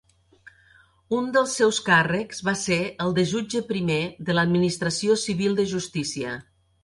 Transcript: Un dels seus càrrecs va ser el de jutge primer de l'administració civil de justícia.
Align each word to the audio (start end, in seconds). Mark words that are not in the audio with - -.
Un 1.17 1.27
dels 1.35 1.51
seus 1.59 1.81
càrrecs 1.89 2.39
va 2.47 2.55
ser 2.63 2.79
el 3.05 3.13
de 3.19 3.27
jutge 3.33 3.63
primer 3.73 3.99
de 4.31 4.37
l'administració 4.39 5.19
civil 5.27 5.55
de 5.61 5.67
justícia. 5.77 6.33